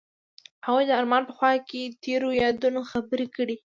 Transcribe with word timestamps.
هغوی 0.65 0.85
د 0.87 0.91
آرمان 0.99 1.23
په 1.25 1.33
خوا 1.37 1.51
کې 1.69 1.81
تیرو 2.03 2.29
یادونو 2.43 2.81
خبرې 2.91 3.27
کړې. 3.35 3.55